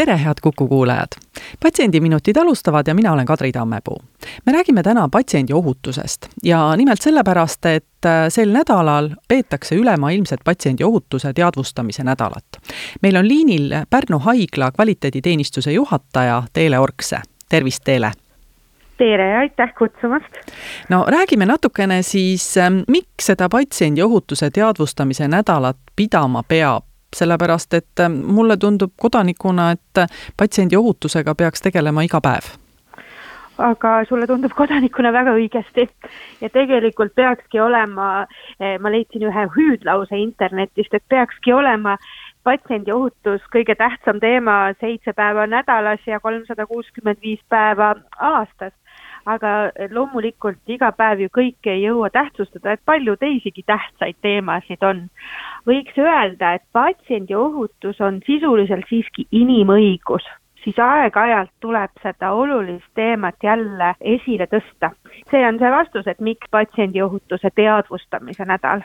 [0.00, 1.08] tere, head Kuku kuulajad!
[1.62, 4.02] patsiendiminutid alustavad ja mina olen Kadri Tammepuu.
[4.46, 10.84] me räägime täna patsiendi ohutusest ja nimelt sellepärast, et äh, sel nädalal peetakse ülemaailmset patsiendi
[10.84, 12.44] ohutuse teadvustamise nädalat.
[13.02, 18.12] meil on liinil Pärnu haigla kvaliteediteenistuse juhataja Teele Orkse, tervist Teele!
[18.96, 20.32] tere ja aitäh kutsumast!
[20.88, 28.00] no räägime natukene siis, ähm, miks seda patsiendi ohutuse teadvustamise nädalat pidama peab sellepärast et
[28.00, 30.04] äh, mulle tundub kodanikuna, et
[30.36, 32.54] patsiendi ohutusega peaks tegelema iga päev.
[33.60, 35.84] Aga sulle tundub kodanikuna väga õigesti.
[36.40, 38.26] Ja tegelikult peakski olema,
[38.60, 41.98] eh, ma leidsin ühe hüüdlause internetist, et peakski olema
[42.44, 48.72] patsiendi ohutus kõige tähtsam teema seitse päeva nädalas ja kolmsada kuuskümmend viis päeva aastas
[49.26, 55.08] aga loomulikult iga päev ju kõike ei jõua tähtsustada, et palju teisigi tähtsaid teemasid on.
[55.66, 60.24] võiks öelda, et patsiendi ohutus on sisuliselt siiski inimõigus,
[60.64, 64.90] siis aeg-ajalt tuleb seda olulist teemat jälle esile tõsta.
[65.30, 68.82] see on see vastus, et miks patsiendiohutuse teadvustamise nädal.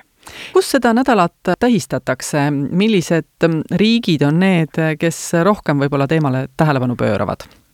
[0.53, 7.65] kus seda nädalat tähistatakse, millised riigid on need, kes rohkem võib-olla teemale tähelepanu pööravad?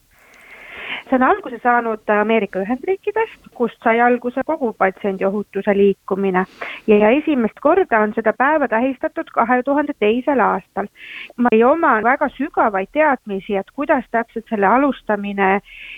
[1.12, 6.46] See on alguse saanud Ameerika Ühendriikidest, kust sai alguse kogu patsiendiohutuse liikumine
[6.88, 10.88] ja, esimest korda on seda päeva tähistatud kahe tuhande teisel aastal.
[11.38, 15.52] ma ei oma väga sügavaid teadmisi, et kuidas täpselt selle alustamine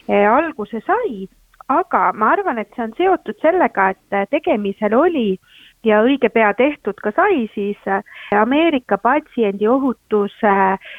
[0.09, 1.27] eh, alguse sai,
[1.69, 5.37] aga ma arvan, et see on seotud sellega, et tegemisel oli
[5.83, 8.03] ja õige pea tehtud ka sai siis äh,
[8.39, 10.53] Ameerika patsiendiohutuse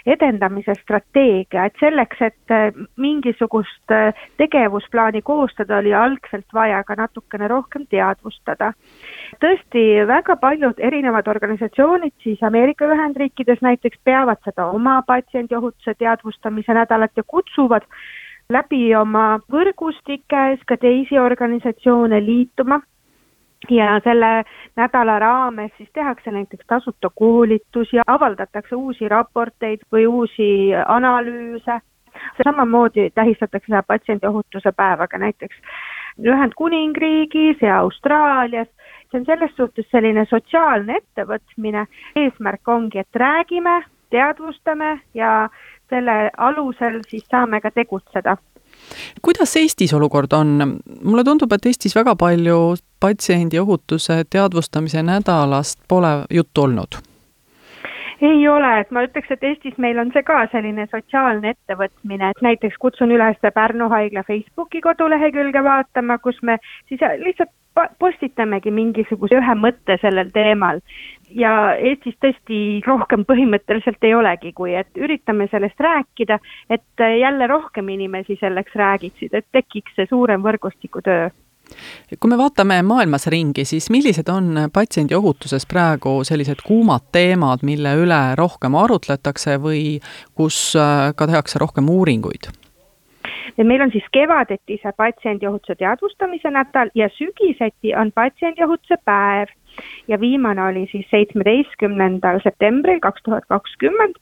[0.07, 7.49] edendamise strateegia, et selleks, et äh, mingisugust äh, tegevusplaani koostada, oli algselt vaja ka natukene
[7.49, 8.73] rohkem teadvustada.
[9.41, 17.11] tõesti, väga paljud erinevad organisatsioonid siis Ameerika Ühendriikides näiteks peavad seda oma patsiendiohutuse teadvustamise nädalat
[17.17, 17.87] ja kutsuvad
[18.53, 22.81] läbi oma võrgustikes ka teisi organisatsioone liituma
[23.71, 24.45] ja selle
[24.77, 31.81] nädala raames siis tehakse näiteks tasuta koolitusi, avaldatakse uusi raporteid või uusi analüüse,
[32.45, 35.57] samamoodi tähistatakse seda patsiendiohutuse päevaga näiteks
[36.23, 38.69] Ühendkuningriigis ja Austraalias,
[39.11, 41.87] see on selles suhtes selline sotsiaalne ettevõtmine,
[42.17, 43.83] eesmärk ongi, et räägime,
[44.15, 45.49] teadvustame ja
[45.91, 48.37] selle alusel siis saame ka tegutseda
[49.23, 50.79] kuidas Eestis olukord on?
[51.03, 57.03] mulle tundub, et Eestis väga palju patsiendi ohutuse teadvustamise nädalast pole juttu olnud
[58.25, 62.41] ei ole, et ma ütleks, et Eestis meil on see ka selline sotsiaalne ettevõtmine, et
[62.47, 66.57] näiteks kutsun üles Pärnu haigla Facebooki kodulehekülge vaatama, kus me
[66.89, 67.53] siis lihtsalt
[67.99, 70.81] postitamegi mingisuguse ühe mõtte sellel teemal.
[71.31, 76.39] Ja Eestis tõesti rohkem põhimõtteliselt ei olegi, kui et üritame sellest rääkida,
[76.71, 81.31] et jälle rohkem inimesi selleks räägiksid, et tekiks see suurem võrgustikutöö
[82.21, 87.95] kui me vaatame maailmas ringi, siis millised on patsiendi ohutuses praegu sellised kuumad teemad, mille
[88.03, 89.85] üle rohkem arutletakse või
[90.37, 92.53] kus äh, ka tehakse rohkem uuringuid?
[93.65, 99.53] Meil on siis kevadeti see patsiendiohutuse teadvustamise nädal ja sügiseti on patsiendiohutuse päev
[100.09, 104.21] ja viimane oli siis seitsmeteistkümnendal septembril kaks tuhat kakskümmend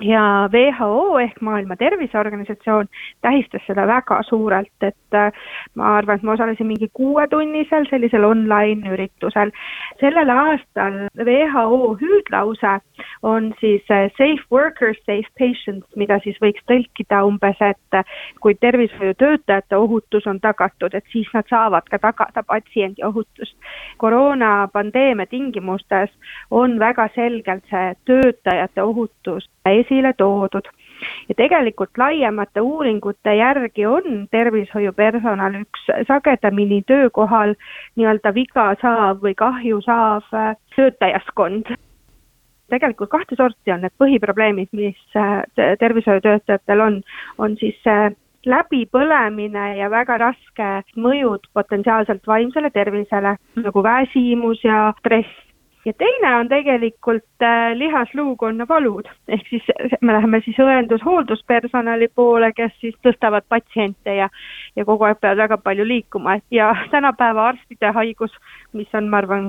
[0.00, 2.86] ja WHO ehk Maailma Terviseorganisatsioon
[3.20, 5.32] tähistas seda väga suurelt, et äh,
[5.74, 9.50] ma arvan, et ma osalesin mingi kuuetunnisel sellisel online üritusel.
[10.00, 12.78] sellel aastal WHO hüüdlause
[13.22, 18.04] on siis äh, safe workers, safe patients, mida siis võiks tõlkida umbes, et äh,
[18.40, 23.56] kui tervishoiutöötajate ohutus on tagatud, et siis nad saavad ka tagada patsiendi ohutust.
[23.96, 26.10] koroonapandeemia tingimustes
[26.50, 30.68] on väga selgelt see töötajate ohutus esile toodud.
[31.28, 37.54] ja tegelikult laiemate uuringute järgi on tervishoiupersonal üks sagedamini töökohal
[37.96, 41.70] nii-öelda viga saav või kahju saav äh, töötajaskond
[42.70, 45.42] tegelikult kahte sorti on need põhiprobleemid, mis äh,
[45.80, 47.02] tervishoiutöötajatel on,
[47.38, 48.10] on siis äh,
[48.46, 55.44] läbipõlemine ja väga raske mõjud potentsiaalselt vaimsele tervisele nagu väsimus ja stress.
[55.86, 59.68] Ja teine on tegelikult äh, lihasluukonna valud, ehk siis
[60.04, 64.28] me läheme siis õendus-hoolduspersonali poole, kes siis tõstavad patsiente ja
[64.76, 66.38] ja kogu aeg peavad väga palju liikuma.
[66.50, 68.34] Ja tänapäeva arstide haigus
[68.72, 69.46] mis on, ma arvan,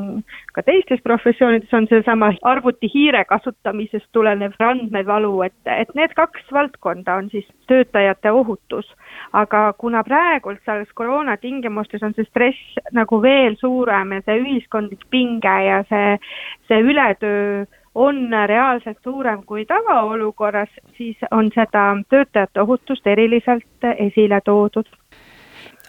[0.56, 7.30] ka teistes professioonides on seesama arvutihiire kasutamisest tulenev andmevalu, et, et need kaks valdkonda on
[7.34, 8.88] siis töötajate ohutus.
[9.34, 15.04] aga kuna praegult selles koroona tingimustes on see stress nagu veel suurem ja see ühiskondlik
[15.10, 16.16] pinge ja see,
[16.68, 24.88] see ületöö on reaalselt suurem kui tavaolukorras, siis on seda töötajate ohutust eriliselt esile toodud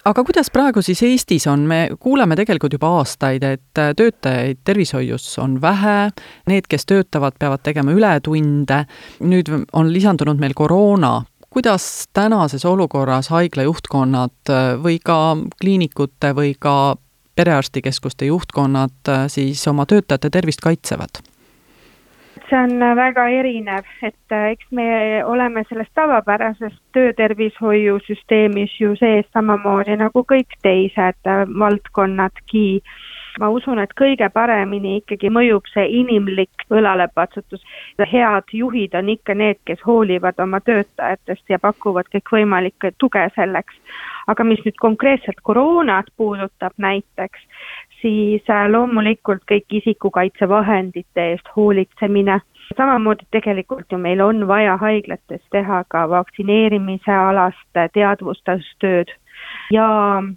[0.05, 5.58] aga kuidas praegu siis Eestis on, me kuuleme tegelikult juba aastaid, et töötajaid tervishoius on
[5.62, 6.11] vähe,
[6.50, 8.85] need, kes töötavad, peavad tegema ületunde,
[9.20, 11.20] nüüd on lisandunud meil koroona,
[11.50, 16.96] kuidas tänases olukorras haigla juhtkonnad või ka kliinikute või ka
[17.37, 21.23] perearstikeskuste juhtkonnad siis oma töötajate tervist kaitsevad?
[22.50, 24.87] See on väga erinev, et äh, eks me
[25.25, 32.82] oleme selles tavapärasest töötervishoiusüsteemis ju sees samamoodi nagu kõik teised äh, valdkonnadki.
[33.41, 37.62] ma usun, et kõige paremini ikkagi mõjub see inimlik õlalepatsutus.
[38.12, 43.75] head juhid on ikka need, kes hoolivad oma töötajatest ja pakuvad kõikvõimalikke tuge selleks.
[44.26, 47.41] aga mis nüüd konkreetselt koroonat puudutab näiteks,
[48.02, 52.41] siis äh, loomulikult kõik isikukaitsevahendite eest hoolitsemine,
[52.76, 59.12] samamoodi tegelikult ju meil on vaja haiglates teha ka vaktsineerimise alast teadvustustööd
[59.73, 59.87] ja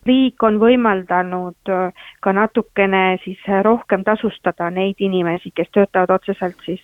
[0.06, 6.82] riik on võimaldanud äh, ka natukene siis rohkem tasustada neid inimesi, kes töötavad otseselt siis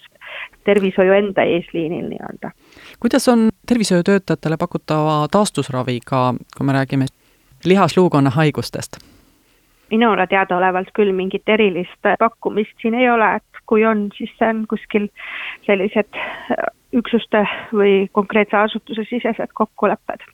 [0.63, 2.51] tervishoiu enda eesliinil nii-öelda.
[2.99, 7.05] kuidas on tervishoiutöötajatele pakutava taastusraviga, kui me räägime
[7.65, 9.18] lihasluukonna haigustest?
[9.91, 14.65] Minule teadaolevalt küll mingit erilist pakkumist siin ei ole, et kui on, siis see on
[14.69, 15.07] kuskil
[15.67, 16.19] sellised
[16.95, 20.25] üksuste või konkreetse asutuse sisesed kokkulepped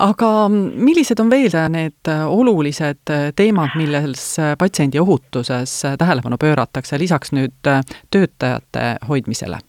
[0.00, 4.24] aga millised on veel need olulised teemad, milles
[4.58, 7.72] patsiendi ohutuses tähelepanu pööratakse, lisaks nüüd
[8.12, 9.60] töötajate hoidmisele?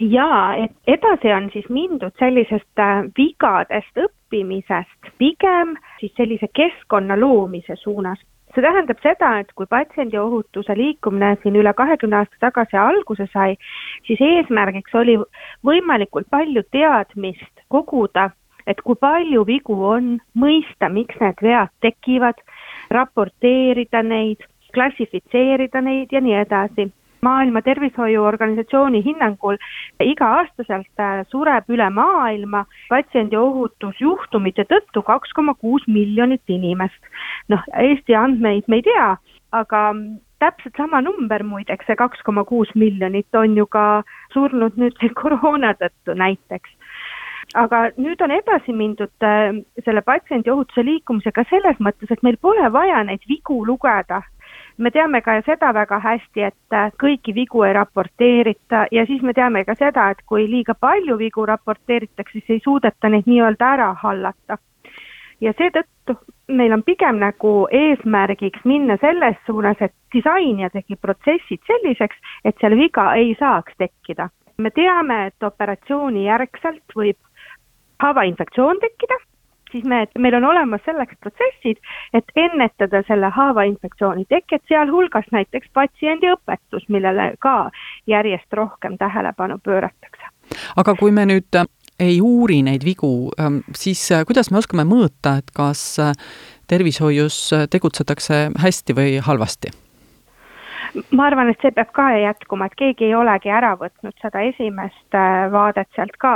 [0.00, 4.17] jaa, et edasi on siis mindud sellisest äh, vigadest õppimisest
[5.18, 8.18] pigem siis sellise keskkonna loomise suunas.
[8.54, 13.56] see tähendab seda, et kui patsiendiohutuse liikumine siin üle kahekümne aasta tagasi alguse sai,
[14.06, 15.18] siis eesmärgiks oli
[15.68, 18.30] võimalikult palju teadmist koguda,
[18.66, 22.40] et kui palju vigu on, mõista, miks need vead tekivad,
[22.90, 24.40] raporteerida neid,
[24.72, 26.88] klassifitseerida neid ja nii edasi
[27.22, 29.58] maailma Tervishoiuorganisatsiooni hinnangul
[30.02, 37.12] iga-aastaselt äh, sureb üle maailma patsiendiohutusjuhtumite tõttu kaks koma kuus miljonit inimest.
[37.48, 39.10] noh, Eesti andmeid me ei tea,
[39.52, 39.82] aga
[40.38, 44.02] täpselt sama number muideks, see kaks koma kuus miljonit on ju ka
[44.34, 46.74] surnud nüüd koroona tõttu näiteks
[47.56, 53.00] aga nüüd on edasi mindud äh, selle patsiendiohutuse liikumisega selles mõttes, et meil pole vaja
[53.08, 54.20] neid vigu lugeda
[54.78, 59.34] me teame ka seda väga hästi, et äh, kõiki vigu ei raporteerita ja siis me
[59.34, 63.92] teame ka seda, et kui liiga palju vigu raporteeritakse, siis ei suudeta neid nii-öelda ära
[64.02, 64.58] hallata.
[65.40, 66.16] ja seetõttu
[66.48, 72.56] meil on pigem nagu eesmärgiks minna selles suunas, et disain ja tegi protsessid selliseks, et
[72.60, 74.28] seal viga ei saaks tekkida.
[74.58, 77.18] me teame, et operatsiooni järgselt võib
[78.02, 79.18] haavainfektsioon tekkida
[79.72, 81.80] siis me, meil on olemas selleks protsessid,
[82.14, 87.70] et ennetada selle haavainfektsiooni teket, sealhulgas näiteks patsiendiõpetus, millele ka
[88.06, 90.32] järjest rohkem tähelepanu pööratakse.
[90.76, 91.66] aga kui me nüüd äh,
[92.00, 96.12] ei uuri neid vigu, ähm, siis äh, kuidas me oskame mõõta, et kas äh,
[96.68, 99.87] tervishoius tegutsetakse hästi või halvasti?
[101.10, 105.18] Ma arvan, et see peab ka jätkuma, et keegi ei olegi ära võtnud seda esimest
[105.52, 106.34] vaadet sealt ka.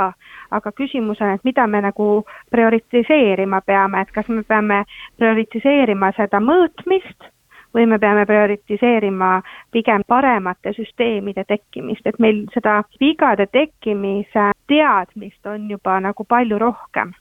[0.53, 2.07] Aga küsimus on, et mida me nagu
[2.53, 4.83] prioritiseerima peame, et kas me peame
[5.17, 7.29] prioritiseerima seda mõõtmist
[7.73, 9.31] või me peame prioritiseerima
[9.73, 17.13] pigem paremate süsteemide tekkimist, et meil seda vigade tekkimise teadmist on juba nagu palju rohkem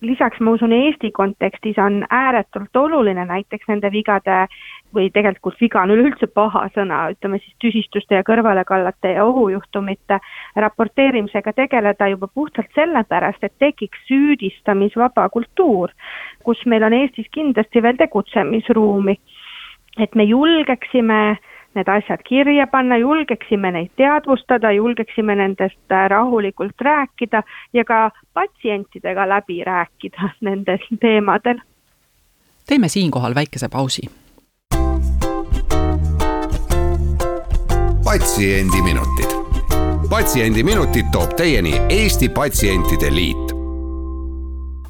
[0.00, 4.46] lisaks ma usun, Eesti kontekstis on ääretult oluline näiteks nende vigade
[4.94, 10.20] või tegelikult viga on üleüldse paha sõna, ütleme siis tüsistuste ja kõrvalekallete ja ohujuhtumite
[10.56, 15.92] raporteerimisega tegeleda juba puhtalt sellepärast, et tekiks süüdistamisvaba kultuur,
[16.44, 19.16] kus meil on Eestis kindlasti veel tegutsemisruumi.
[19.98, 21.36] et me julgeksime
[21.74, 29.28] need asjad kirja panna, julgeksime neid teadvustada, julgeksime nendest äh, rahulikult rääkida ja ka patsientidega
[29.28, 31.58] läbi rääkida nendel teemadel.
[32.66, 34.02] teeme siinkohal väikese pausi.
[38.04, 39.30] patsiendiminutid.
[40.10, 43.60] patsiendiminutid toob teieni Eesti Patsientide Liit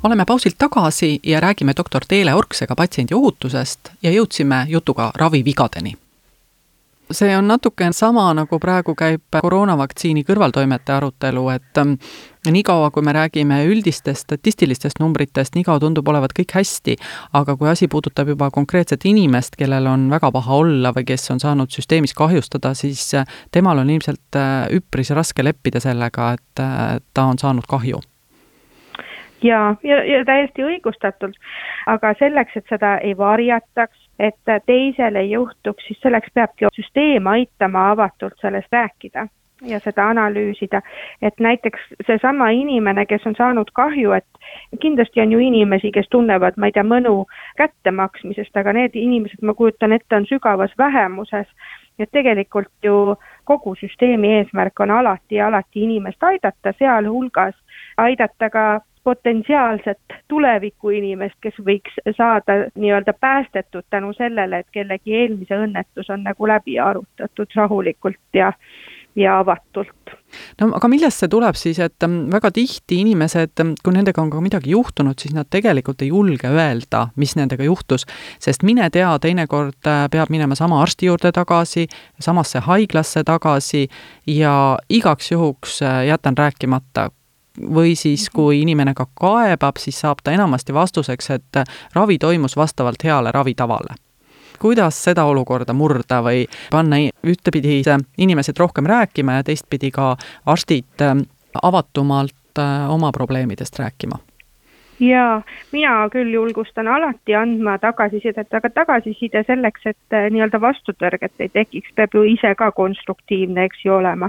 [0.03, 5.93] oleme pausilt tagasi ja räägime doktor Teele Orksega patsiendi ohutusest ja jõudsime jutuga ravivigadeni
[7.11, 11.95] see on natuke sama, nagu praegu käib koroonavaktsiini kõrvaltoimete arutelu, et ähm,
[12.47, 16.97] niikaua, kui me räägime üldistest statistilistest numbritest, niikaua tundub olevat kõik hästi,
[17.37, 21.43] aga kui asi puudutab juba konkreetset inimest, kellel on väga paha olla või kes on
[21.43, 26.97] saanud süsteemis kahjustada, siis äh, temal on ilmselt äh, üpris raske leppida sellega, et äh,
[27.15, 28.03] ta on saanud kahju.
[29.43, 31.37] Ja, ja, ja täiesti õigustatult,
[31.89, 37.91] aga selleks, et seda ei varjataks, et teisel ei juhtuks, siis selleks peabki süsteem aitama
[37.91, 39.27] avatult sellest rääkida
[39.63, 40.83] ja seda analüüsida.
[41.23, 44.27] et näiteks seesama inimene, kes on saanud kahju, et
[44.81, 49.55] kindlasti on ju inimesi, kes tunnevad, ma ei tea, mõnu kättemaksmisest, aga need inimesed, ma
[49.55, 51.47] kujutan ette, on sügavas vähemuses.
[52.01, 57.55] et tegelikult ju kogu süsteemi eesmärk on alati ja alati inimest aidata, sealhulgas
[57.97, 66.11] aidata ka potentsiaalset tulevikuinimest, kes võiks saada nii-öelda päästetud tänu sellele, et kellegi eelmise õnnetus
[66.13, 68.53] on nagu läbi arutatud rahulikult ja
[69.17, 70.13] ja avatult.
[70.61, 74.31] no aga millest see tuleb siis, et ähm, väga tihti inimesed, ähm, kui nendega on
[74.31, 78.07] ka midagi juhtunud, siis nad tegelikult ei julge öelda, mis nendega juhtus,
[78.39, 81.89] sest mine tea, teinekord äh, peab minema sama arsti juurde tagasi,
[82.23, 83.89] samasse haiglasse tagasi
[84.31, 84.55] ja
[84.89, 87.11] igaks juhuks äh, jätan rääkimata,
[87.59, 88.37] või siis, mhm.
[88.37, 91.65] kui inimene ka kaebab, siis saab ta enamasti vastuseks, et
[91.95, 93.99] ravi toimus vastavalt heale ravitavale
[94.61, 97.81] kuidas seda olukorda murda või panna ühtepidi
[98.19, 100.17] inimesed rohkem rääkima ja teistpidi ka
[100.47, 101.17] arstid äh,
[101.63, 104.21] avatumalt äh, oma probleemidest rääkima?
[105.01, 105.43] jaa,
[105.73, 111.95] mina küll julgustan alati andma tagasisidet, aga tagasiside selleks, et äh, nii-öelda vastutõrget ei tekiks,
[111.97, 114.29] peab ju ise ka konstruktiivne, eks ju, olema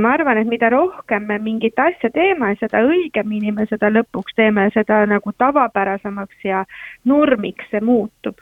[0.00, 4.68] ma arvan, et mida rohkem me mingit asja teeme, seda õigemini me seda lõpuks teeme,
[4.74, 6.64] seda nagu tavapärasemaks ja
[7.04, 8.40] normiks see muutub.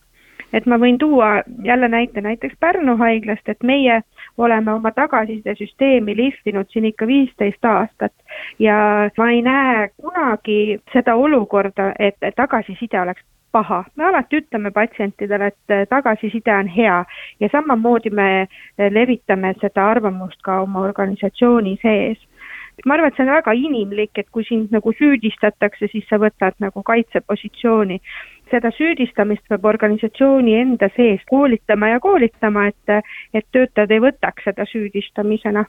[0.52, 4.00] et ma võin tuua jälle näite näiteks Pärnu haiglast, et meie
[4.38, 8.14] oleme oma tagasisidesüsteemi lihvinud siin ikka viisteist aastat
[8.58, 13.22] ja ma ei näe kunagi seda olukorda, et tagasiside oleks
[13.52, 16.98] paha, me alati ütleme patsientidele, et eh, tagasiside on hea
[17.40, 22.18] ja samamoodi me eh, levitame seda arvamust ka oma organisatsiooni sees.
[22.86, 26.54] ma arvan, et see on väga inimlik, et kui sind nagu süüdistatakse, siis sa võtad
[26.62, 27.98] nagu kaitsepositsiooni.
[28.50, 33.02] seda süüdistamist peab organisatsiooni enda sees koolitama ja koolitama, et,
[33.34, 35.66] et töötajad ei võtaks seda süüdistamisena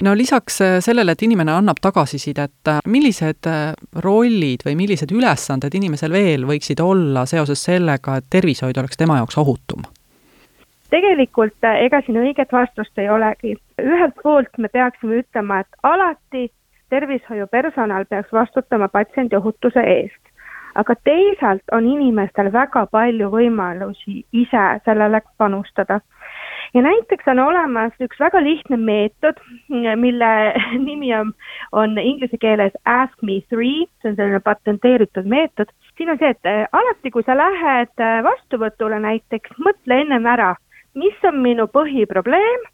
[0.00, 3.72] no lisaks äh, sellele, et inimene annab tagasisidet, äh, millised äh,
[4.04, 9.38] rollid või millised ülesanded inimesel veel võiksid olla seoses sellega, et tervishoid oleks tema jaoks
[9.38, 9.86] ohutum?
[10.88, 13.58] tegelikult ega siin õiget vastust ei olegi.
[13.82, 16.48] ühelt poolt me peaksime ütlema, et alati
[16.88, 20.22] tervishoiupersonal peaks vastutama patsiendi ohutuse eest.
[20.74, 26.00] aga teisalt on inimestel väga palju võimalusi ise sellele panustada
[26.74, 29.40] ja näiteks on olemas üks väga lihtne meetod,
[29.96, 30.30] mille
[30.88, 31.32] nimi on,
[31.72, 35.70] on inglise keeles Ask me three, see on selline patenteeritud meetod.
[35.96, 40.54] siin on see, et äh, alati, kui sa lähed äh, vastuvõtule näiteks, mõtle ennem ära,
[40.94, 42.66] mis on minu põhiprobleem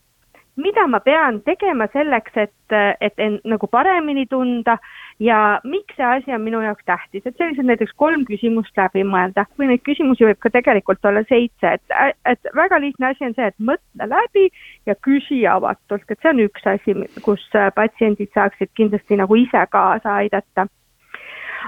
[0.57, 4.77] mida ma pean tegema selleks, et, et end nagu paremini tunda
[5.21, 9.47] ja miks see asi on minu jaoks tähtis, et sellised näiteks kolm küsimust läbi mõelda
[9.59, 13.51] või neid küsimusi võib ka tegelikult olla seitse, et, et väga lihtne asi on see,
[13.53, 14.49] et mõtle läbi
[14.87, 17.45] ja küsi avatult, et see on üks asi, kus
[17.75, 20.67] patsiendid saaksid kindlasti nagu ise kaasa aidata.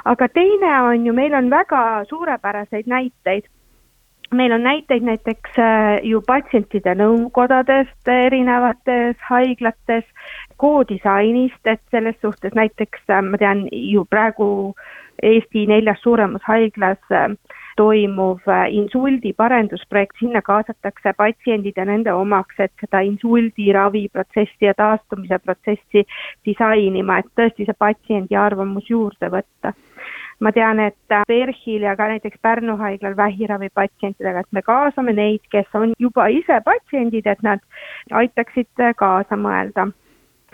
[0.04, 3.46] Aga teine on ju, meil on väga suurepäraseid näiteid
[4.34, 10.04] meil on näiteid näiteks äh, ju patsientide nõukodadest erinevates haiglates,
[10.56, 14.74] koodisainist, et selles suhtes näiteks äh, ma tean ju praegu
[15.22, 17.30] Eesti neljas suuremas haiglas äh,
[17.76, 26.06] toimuv insuldi parendusprojekt, sinna kaasatakse patsiendid ja nende omaksed seda insuldi raviprotsessi ja taastumise protsessi
[26.44, 29.74] disainima, et tõesti see patsiendi arvamus juurde võtta
[30.40, 30.96] ma tean, et
[31.28, 36.60] PERH-il ja ka näiteks Pärnu haiglal vähiravipatsientidega, et me kaasame neid, kes on juba ise
[36.64, 37.64] patsiendid, et nad
[38.12, 39.90] aitaksid kaasa mõelda.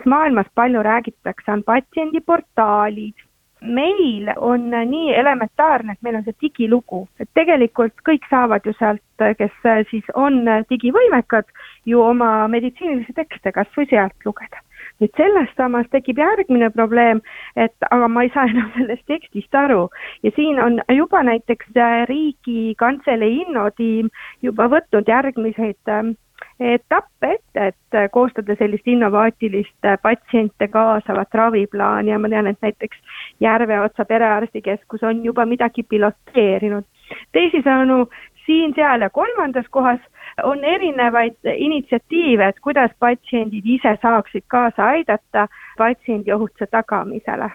[0.07, 3.15] maailmas palju räägitakse, on patsiendiportaalid,
[3.63, 9.27] meil on nii elementaarne, et meil on see digilugu, et tegelikult kõik saavad ju sealt,
[9.39, 9.55] kes
[9.91, 11.47] siis on digivõimekad,
[11.87, 14.62] ju oma meditsiinilisi tekste kas või sealt lugeda
[15.03, 17.21] nüüd sellest samas tekib järgmine probleem,
[17.57, 19.89] et aga ma ei saa enam sellest tekstist aru
[20.23, 26.15] ja siin on juba näiteks äh, Riigikantselei innotiim juba võtnud järgmiseid ähm,
[26.61, 32.99] etappe ette, et koostada sellist innovaatilist patsiente kaasavat raviplaani ja ma tean, et näiteks
[33.41, 36.85] Järveotsa perearstikeskus on juba midagi piloteerinud.
[37.33, 38.07] teisisõnu,
[38.47, 40.01] siin-seal ja kolmandas kohas
[40.43, 45.49] on erinevaid initsiatiive, et kuidas patsiendid ise saaksid kaasa aidata
[45.79, 47.51] patsiendi ohutuse tagamisele.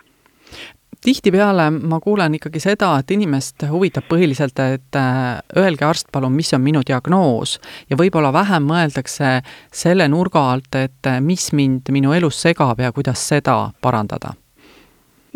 [1.05, 5.19] Tihtipeale ma kuulen ikkagi seda, et inimest huvitab põhiliselt, et äh,
[5.61, 7.59] öelge arst palun, mis on minu diagnoos.
[7.89, 9.37] Ja võib-olla vähem mõeldakse
[9.71, 14.33] selle nurga alt, et äh, mis mind minu elus segab ja kuidas seda parandada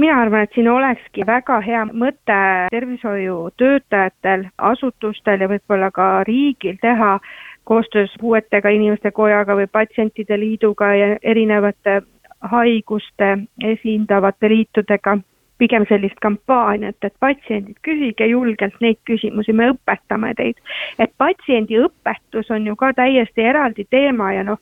[0.02, 2.40] mina arvan, et siin olekski väga hea mõte
[2.74, 7.18] tervishoiutöötajatel, asutustel ja võib-olla ka riigil teha
[7.70, 12.02] koostöös puuetega inimeste kojaga või patsientide liiduga ja erinevate
[12.54, 13.36] haiguste
[13.74, 15.18] esindavate liitudega
[15.62, 20.58] pigem sellist kampaaniat, et patsiendid, küsige julgelt neid küsimusi, me õpetame teid.
[21.00, 24.58] et patsiendiõpetus on ju ka täiesti eraldi teema ja noh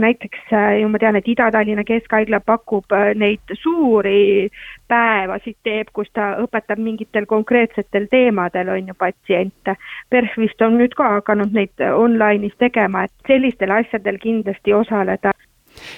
[0.00, 4.48] näiteks äh, ju ma tean, et Ida-Tallinna Keskhaigla pakub äh, neid suuri
[4.88, 9.76] päevasid teeb, kus ta õpetab mingitel konkreetsetel teemadel, on ju, patsiente.
[10.10, 15.34] PERH vist on nüüd ka hakanud neid online'is tegema, et sellistel asjadel kindlasti osaleda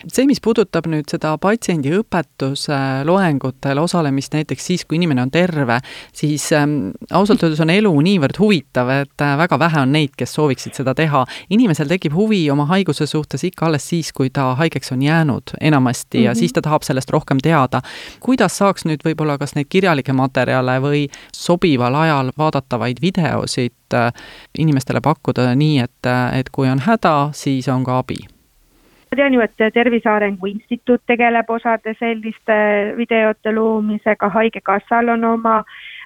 [0.07, 2.79] see, mis puudutab nüüd seda patsiendiõpetuse
[3.09, 5.81] loengutel osalemist näiteks siis, kui inimene on terve,
[6.17, 10.35] siis ähm, ausalt öeldes on elu niivõrd huvitav, et äh, väga vähe on neid, kes
[10.39, 11.25] sooviksid seda teha.
[11.51, 16.19] inimesel tekib huvi oma haiguse suhtes ikka alles siis, kui ta haigeks on jäänud enamasti
[16.19, 16.25] mm -hmm.
[16.25, 16.39] ja mhm.
[16.39, 17.83] siis ta tahab sellest rohkem teada.
[18.21, 24.13] kuidas saaks nüüd võib-olla kas neid kirjalikke materjale või sobival ajal vaadatavaid videosid äh,
[24.59, 28.40] inimestele pakkuda nii, et, äh, et kui on häda, siis on ka abi
[29.11, 32.59] ma tean ju, et Tervise Arengu Instituut tegeleb osade selliste
[32.97, 35.57] videote loomisega, Haigekassal on oma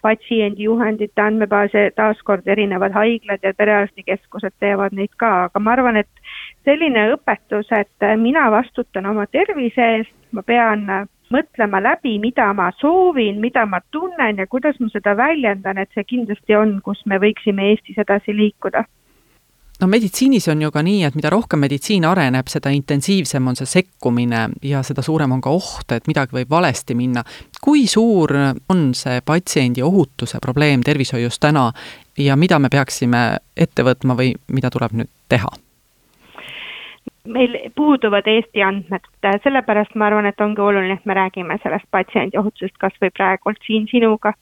[0.03, 6.25] patsiendijuhendite andmebaase, taaskord erinevad haiglad ja perearstikeskused teevad neid ka, aga ma arvan, et
[6.65, 10.89] selline õpetus, et mina vastutan oma tervise eest, ma pean
[11.35, 16.09] mõtlema läbi, mida ma soovin, mida ma tunnen ja kuidas ma seda väljendan, et see
[16.09, 18.87] kindlasti on, kus me võiksime Eestis edasi liikuda
[19.85, 23.69] no meditsiinis on ju ka nii, et mida rohkem meditsiin areneb, seda intensiivsem on see
[23.69, 27.25] sekkumine ja seda suurem on ka oht, et midagi võib valesti minna.
[27.61, 28.33] kui suur
[28.69, 31.71] on see patsiendi ohutuse probleem tervishoius täna
[32.19, 35.53] ja mida me peaksime ette võtma või mida tuleb nüüd teha?
[37.29, 39.07] Meil puuduvad Eesti andmed,
[39.43, 43.87] sellepärast ma arvan, et ongi oluline, et me räägime sellest patsiendiohutusest kas või praegult siin
[43.91, 44.35] sinuga.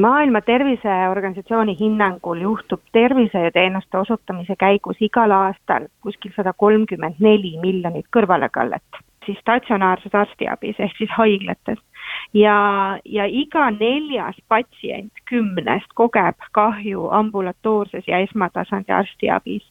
[0.00, 9.02] maailma Terviseorganisatsiooni hinnangul juhtub tervishoiuteenuste osutamise käigus igal aastal kuskil sada kolmkümmend neli miljonit kõrvalekallet,
[9.26, 11.80] siis statsionaarses arstiabis ehk siis haiglates
[12.34, 19.64] ja, ja iga neljas patsient kümnest kogeb kahju ambulatoorses ja esmatasandi arstiabis.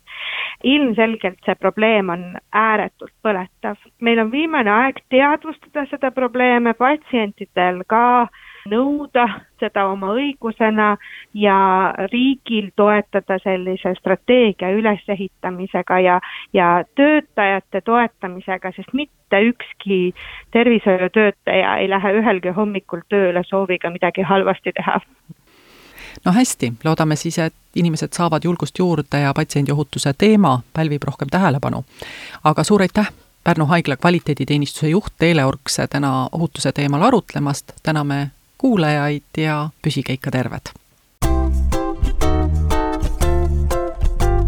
[0.63, 2.23] ilmselgelt see probleem on
[2.53, 3.77] ääretult põletav.
[4.01, 8.29] meil on viimane aeg teadvustada seda probleeme patsientidel ka äh,
[8.69, 9.25] nõuda
[9.59, 10.89] seda oma õigusena
[11.33, 11.57] ja
[12.11, 16.19] riigil toetada sellise strateegia ülesehitamisega ja,
[16.53, 20.13] ja töötajate toetamisega, sest mitte ükski
[20.51, 25.01] tervishoiutöötaja ei lähe ühelgi hommikul tööle sooviga midagi halvasti teha
[26.25, 31.85] no hästi, loodame siis, et inimesed saavad julgust juurde ja patsiendiohutuse teema pälvib rohkem tähelepanu.
[32.43, 33.11] aga suur aitäh,
[33.47, 40.31] Pärnu haigla kvaliteediteenistuse juht Teele Orkse täna ohutuse teemal arutlemast, täname kuulajaid ja püsige ikka
[40.31, 40.73] terved.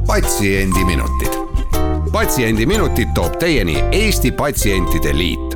[0.07, 1.33] patsiendiminutid.
[2.11, 5.48] patsiendiminutid toob teieni Eesti Patsientide Liit